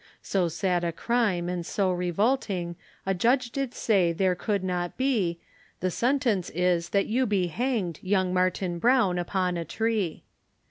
So 0.23 0.47
sad 0.47 0.83
a 0.83 0.91
crime, 0.91 1.47
and 1.47 1.63
so 1.63 1.91
revolting, 1.91 2.75
The 3.05 3.13
judge 3.13 3.51
did 3.51 3.75
say 3.75 4.11
there 4.11 4.33
could 4.33 4.63
not 4.63 4.97
be, 4.97 5.39
The 5.79 5.91
sentence 5.91 6.49
is, 6.49 6.89
that 6.89 7.05
you 7.05 7.27
be 7.27 7.49
hanged, 7.49 7.99
Young 8.01 8.33
Martin 8.33 8.79
Brown, 8.79 9.19
upon 9.19 9.57
a 9.57 9.63
tree. 9.65 10.23